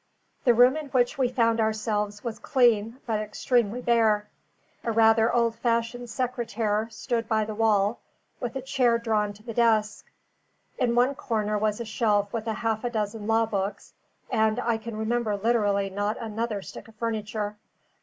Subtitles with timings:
[0.45, 4.29] The room in which we found ourselves was clean, but extremely bare.
[4.83, 7.99] A rather old fashioned secretaire stood by the wall,
[8.39, 10.07] with a chair drawn to the desk;
[10.79, 13.93] in one corner was a shelf with half a dozen law books;
[14.31, 17.57] and I can remember literally not another stick of furniture.